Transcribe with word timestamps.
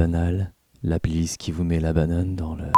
banale, 0.00 0.50
la 0.82 0.98
police 0.98 1.36
qui 1.36 1.52
vous 1.52 1.62
met 1.62 1.78
la 1.78 1.92
banane 1.92 2.34
dans 2.34 2.54
le. 2.54 2.72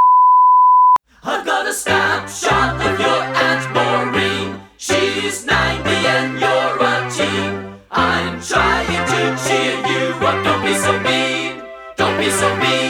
I'm 1.24 1.44
gonna 1.44 1.72
snap 1.72 2.28
shot 2.28 2.74
of 2.80 2.98
your 2.98 3.22
Aunt 3.46 3.64
Maureen. 3.72 4.58
She's 4.76 5.46
90 5.46 5.88
and 6.16 6.40
you're 6.40 6.76
a 6.82 7.08
teen. 7.12 7.78
I'm 7.92 8.40
trying 8.40 9.06
to 9.12 9.20
cheer 9.44 9.76
you 9.86 10.26
up. 10.26 10.44
Don't 10.44 10.62
be 10.64 10.74
so 10.74 10.92
mean. 10.98 11.62
Don't 11.96 12.18
be 12.18 12.28
so 12.28 12.56
mean. 12.56 12.81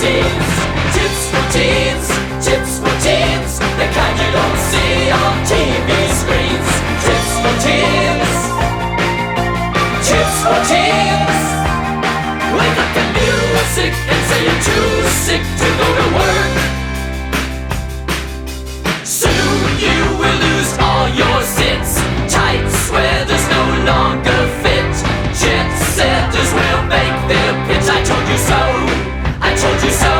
scenes, 0.00 0.48
tips 0.96 1.22
for 1.28 1.44
teens, 1.52 2.08
tips 2.40 2.74
for 2.80 2.94
teens, 3.04 3.52
the 3.76 3.86
kind 3.92 4.16
you 4.16 4.30
don't 4.32 4.60
see 4.70 5.12
on 5.12 5.34
TV 5.44 5.90
screens. 6.20 6.70
Tips 7.04 7.32
for 7.42 7.54
teens, 7.64 8.32
tips 10.08 10.38
for 10.40 10.58
teens. 10.72 11.40
Wake 12.56 12.78
up 12.82 12.90
the 12.96 13.06
music 13.20 13.92
and 14.12 14.20
say 14.28 14.40
you're 14.46 14.62
too 14.70 14.88
sick 15.26 15.42
to 15.60 15.68
go 15.80 15.99
told 29.80 29.84
you 29.84 29.96
so. 29.96 30.14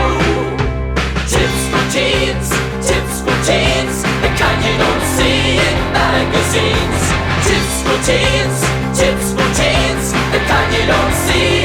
Tips 1.28 1.62
for 1.68 1.84
teens, 1.92 2.48
tips 2.86 3.20
for 3.20 3.36
teens, 3.44 4.02
the 4.22 4.30
kind 4.38 4.60
you 4.64 4.76
don't 4.78 5.04
see 5.16 5.58
in 5.58 5.76
magazines. 5.92 7.02
Tips 7.46 7.82
for 7.82 7.98
teens, 8.04 8.60
tips 8.98 9.32
for 9.32 9.48
teens, 9.54 10.12
the 10.32 10.40
kind 10.48 10.72
you 10.72 10.86
don't 10.86 11.14
see. 11.14 11.59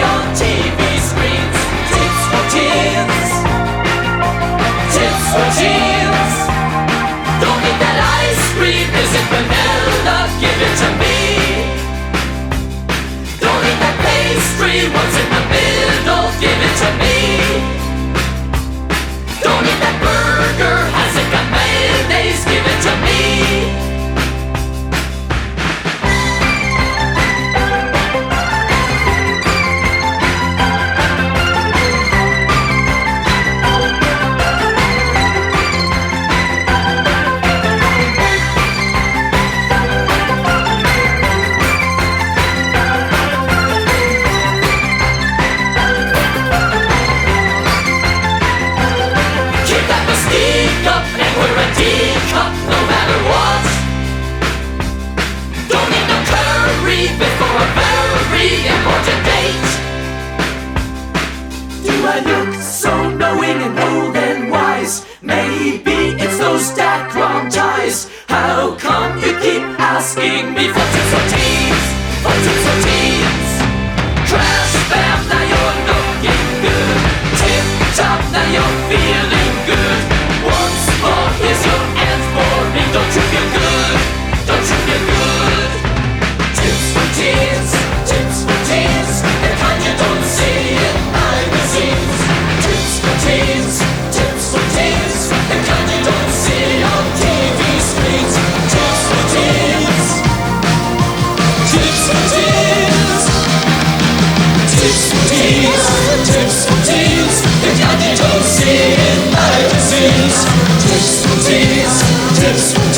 Jesus. 112.54 112.95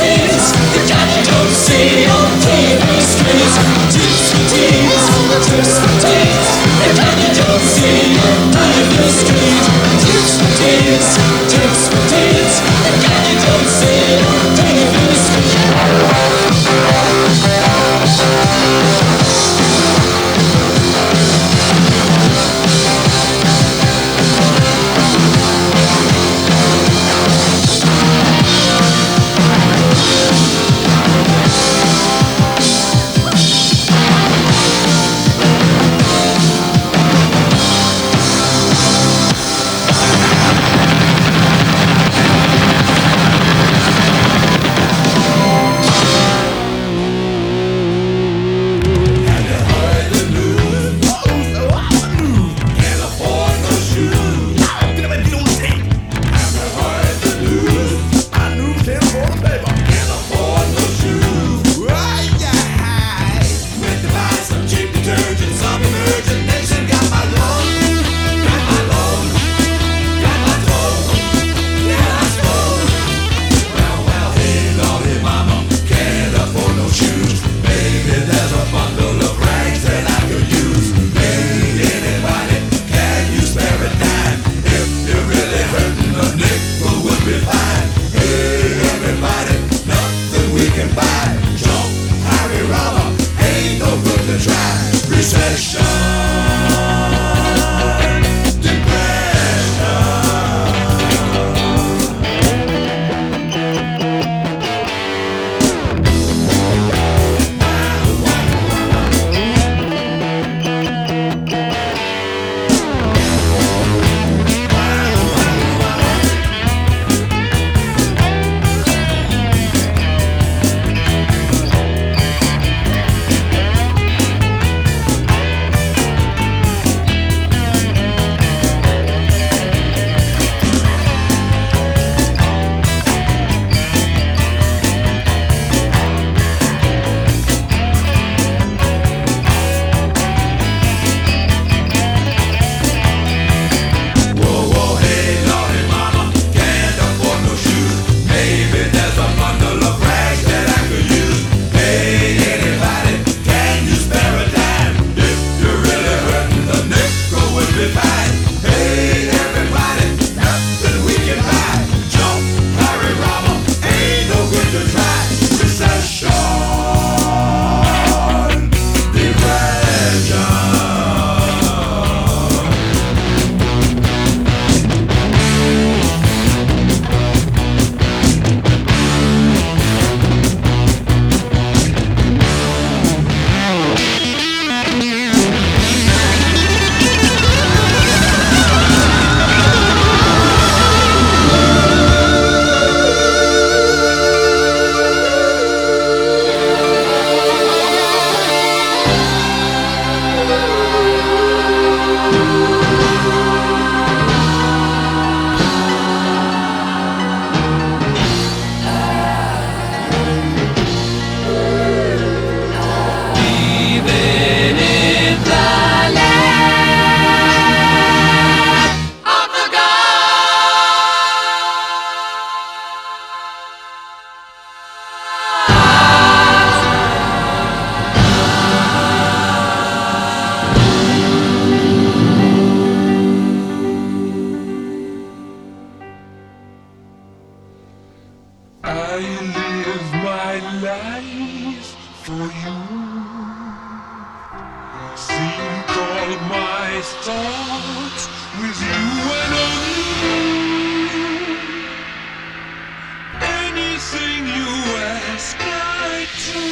everything 253.98 254.46
you 254.46 254.68
ask 254.96 255.58
I 255.60 256.28
do 256.54 256.66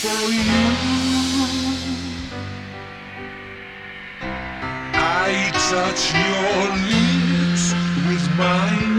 for 0.00 0.30
you. 0.30 0.66
I 4.94 5.50
touch 5.70 6.02
your 6.14 6.62
lips 6.86 7.74
with 8.06 8.24
mine. 8.38 8.89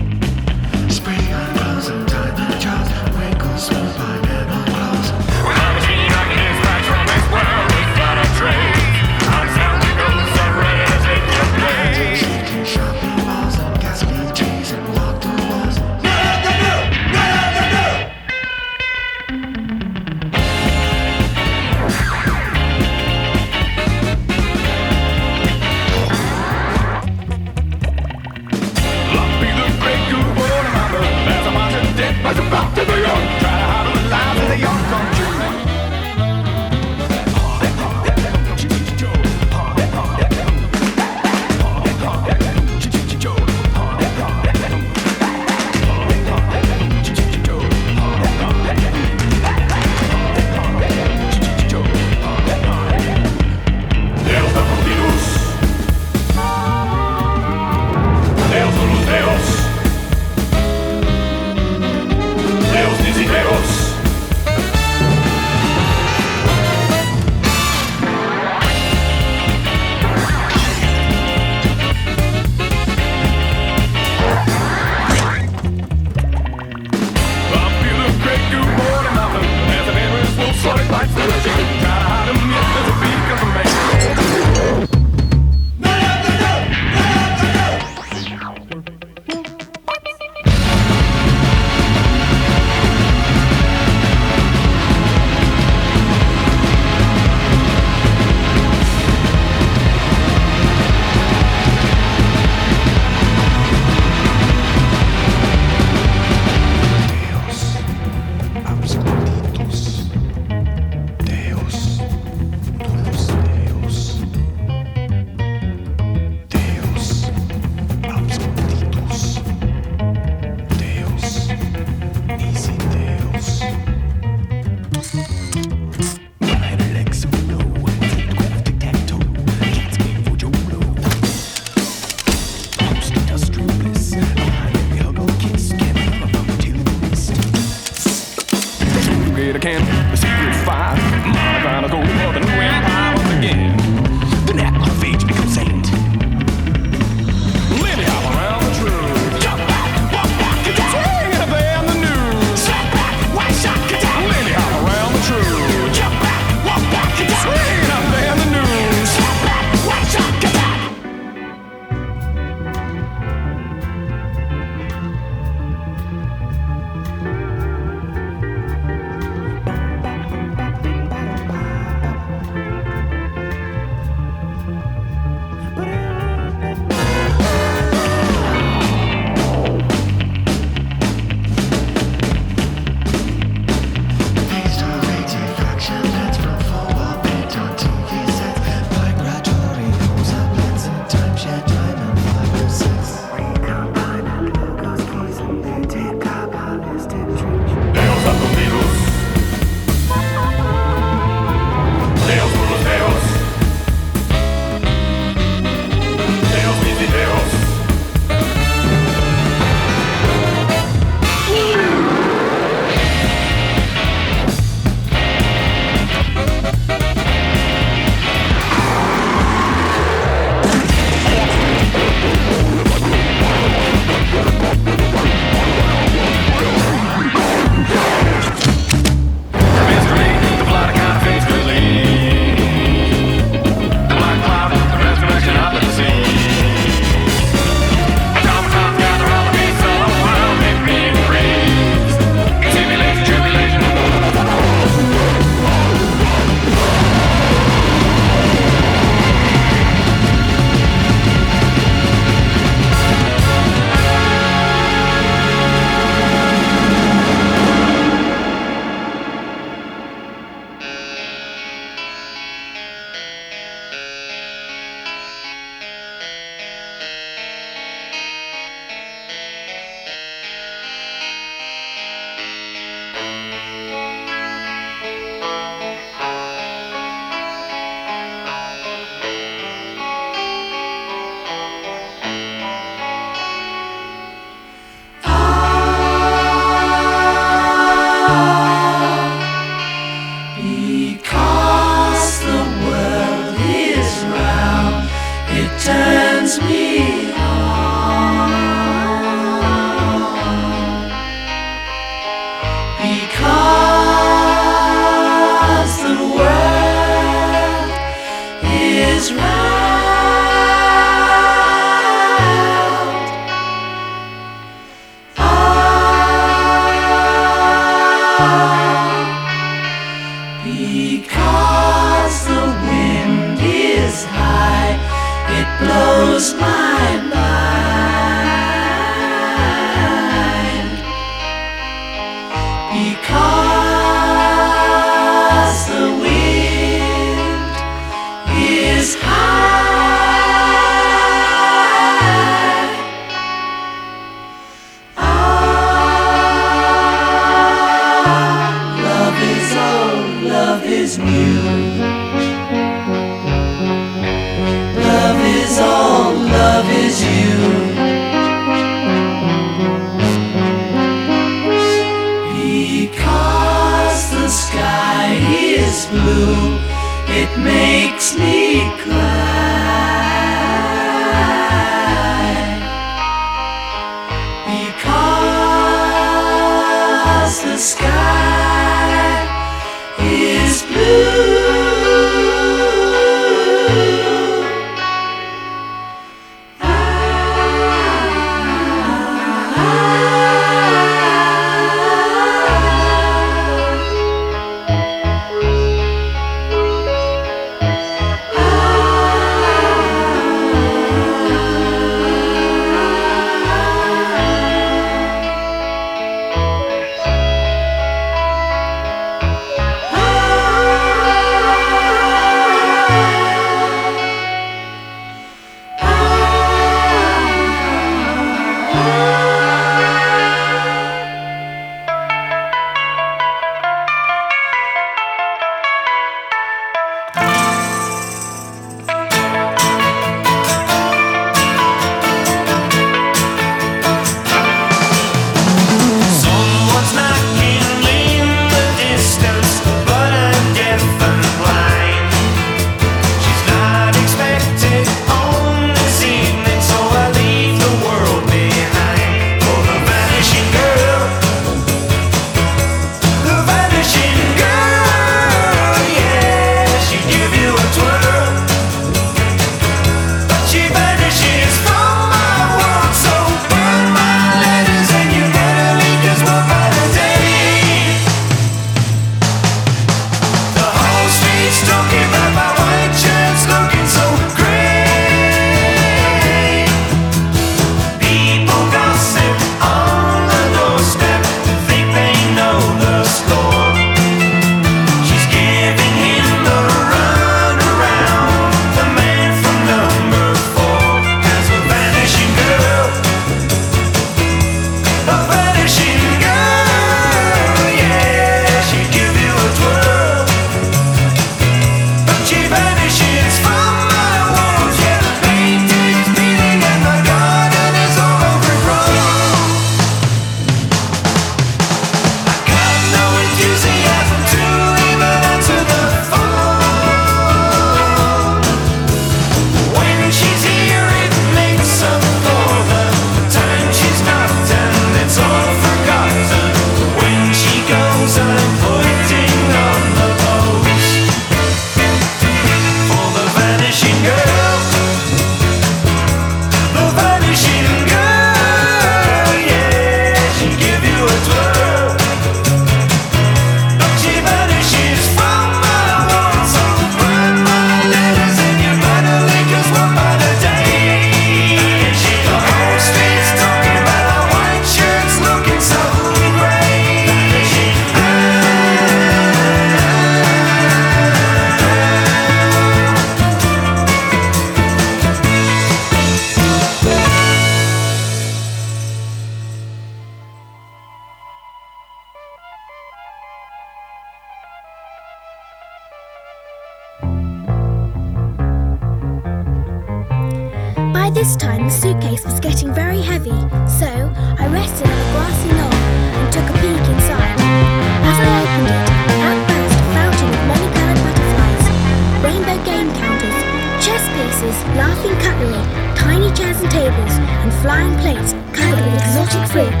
afraid. 599.74 600.00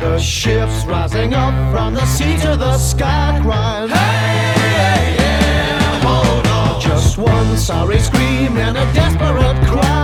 The 0.00 0.18
ships 0.18 0.84
rising 0.84 1.34
up 1.34 1.54
from 1.72 1.94
the 1.94 2.04
sea 2.06 2.36
to 2.38 2.56
the 2.56 2.76
sky 2.78 3.40
crying. 3.42 3.88
Hey, 3.88 5.16
yeah, 5.18 6.00
hold 6.00 6.46
on. 6.46 6.80
Just 6.80 7.18
one 7.18 7.56
sorry 7.56 7.98
scream 7.98 8.56
and 8.56 8.76
a 8.76 8.84
desperate 8.92 9.66
cry. 9.66 9.97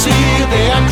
así 0.00 0.10
de. 0.50 0.89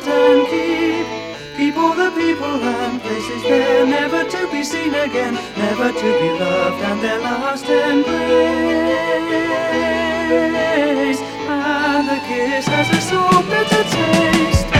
comfort 0.00 0.12
and 0.12 0.46
keep 0.48 1.06
people 1.56 1.90
the 1.94 2.10
people 2.10 2.46
and 2.46 3.00
places 3.00 3.42
there 3.42 3.86
never 3.86 4.24
to 4.28 4.50
be 4.50 4.62
seen 4.62 4.94
again, 4.94 5.34
never 5.56 5.92
to 5.92 6.20
be 6.20 6.30
loved 6.38 6.82
and 6.84 7.00
their 7.02 7.18
last 7.20 7.64
embrace. 7.64 8.10
And 11.48 12.08
the 12.08 12.20
kiss 12.26 12.66
has 12.66 12.88
a 12.90 13.00
so 13.00 13.42
bitter 13.42 13.84
taste. 13.90 14.79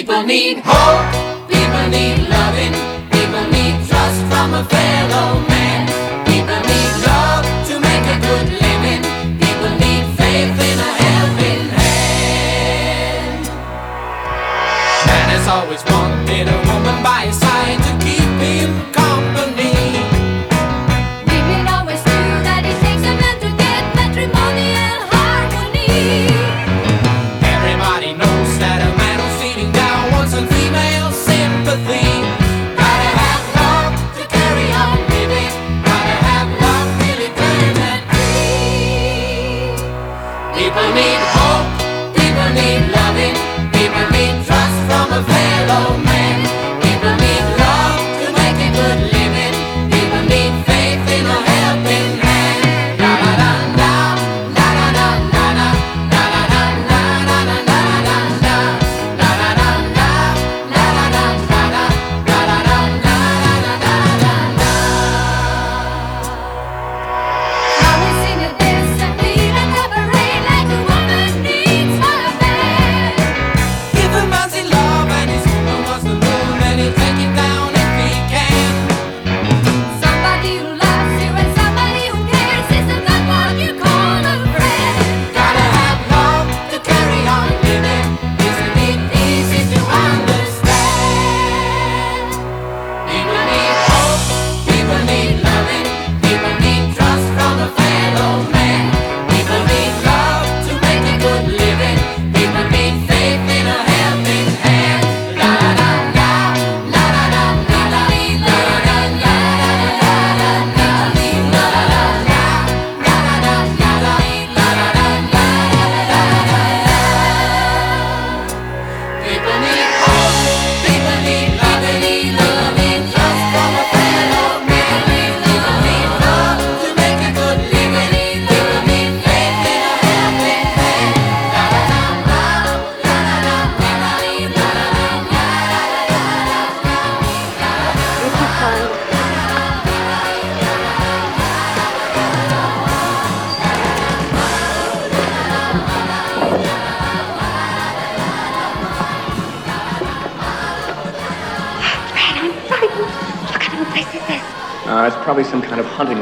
People 0.00 0.22
need 0.22 0.56
hope, 0.64 1.46
people 1.46 1.86
need 1.90 2.26
loving, 2.26 2.72
people 3.10 3.44
need 3.52 3.86
trust 3.86 4.18
from 4.32 4.54
a 4.54 4.64
fellow 4.64 5.40
man. 5.40 5.49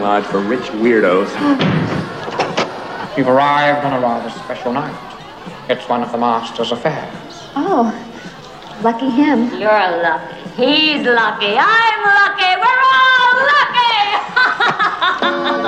lodge 0.08 0.24
for 0.24 0.40
rich 0.40 0.64
weirdos. 0.80 1.28
You've 3.14 3.28
arrived 3.28 3.84
on 3.84 3.92
a 3.92 4.00
rather 4.00 4.30
special 4.30 4.72
night. 4.72 4.96
It's 5.68 5.86
one 5.86 6.02
of 6.02 6.10
the 6.12 6.16
master's 6.16 6.72
affairs. 6.72 7.12
Oh, 7.54 7.92
lucky 8.82 9.10
him. 9.10 9.50
You're 9.60 10.02
lucky. 10.02 10.34
He's 10.56 11.04
lucky. 11.04 11.58
I'm 11.58 12.00
lucky. 12.20 12.52
We're 12.64 12.84
all 12.96 13.36
lucky. 13.52 13.98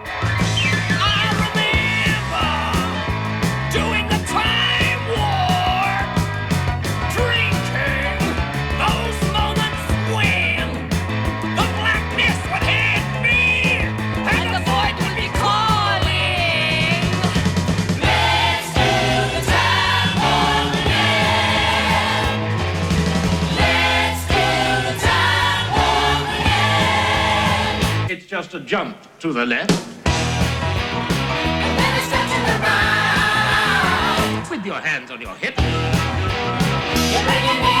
just 28.41 28.55
a 28.55 28.59
jump 28.59 28.97
to 29.19 29.31
the 29.31 29.45
left. 29.45 29.71
And 30.03 31.79
then 31.79 31.93
a 31.95 32.01
step 32.07 32.25
to 32.25 32.39
the 32.49 32.55
right. 32.65 34.47
With 34.49 34.65
your 34.65 34.79
hands 34.79 35.11
on 35.11 35.21
your 35.21 35.35
hips. 35.35 35.61
You're 35.61 37.23
bringing 37.23 37.61
me 37.61 37.80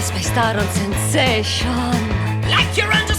Spaced 0.00 0.36
out 0.36 0.56
on 0.56 0.66
sensation. 0.68 1.68
Like 2.48 2.76
you're 2.76 2.92
under 2.92 3.14